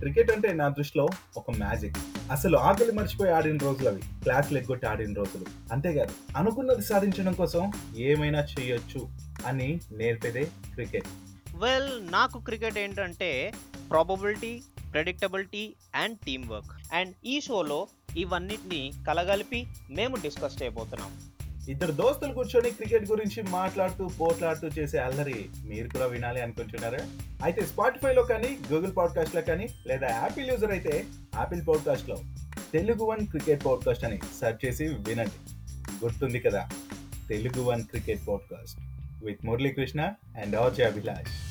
[0.00, 1.96] Cricket అంటే నా దృష్టిలో ఒక మ్యాజిక్.
[2.30, 4.00] అసలు ఆకలి మర్చిపోయి ఆడిన రోజులు అవి.
[4.22, 5.44] క్లాసులు ఎగ్గొట్టి ఆడిన రోజులు.
[5.72, 9.08] అంతేకాదు అనుకున్నది సాధించడం కోసం ఏమైనా చేయొచ్చు
[9.46, 10.44] అని నేర్పేదే
[10.74, 11.04] క్రికెట్.
[11.56, 13.52] వెల్ నాకు క్రికెట్ ఏంటంటే
[13.90, 17.86] probability predictability and team work and ఈ షోలో
[18.16, 21.10] ఇవన్నిటిని కలగలిపి మేము డిస్కస్ చేయబోతున్నాం.
[21.68, 26.98] ఇద్దరు దోస్తులు కూర్చొని క్రికెట్ గురించి మాట్లాడుతూ పోట్లాడుతూ చేసే అల్లరి మీరు కూడా వినాలి అనుకుంటున్నారా?
[27.44, 31.04] అయితే స్పాటిఫైలో కానీ గూగుల్ పాడ్కాస్ట్లో కానీ లేదా యాపిల్ యూజర్ అయితే
[31.34, 32.16] యాపిల్ పాడ్కాస్ట్లో
[32.72, 35.38] తెలుగు వన్ క్రికెట్ పాడ్కాస్ట్ అని సెర్చ్ చేసి వినండి.
[36.04, 36.68] గుర్తుంది కదా?
[37.28, 38.78] Telugu one cricket podcast
[39.24, 40.00] with Muralikrishna
[40.42, 41.49] and RJ Abhilash.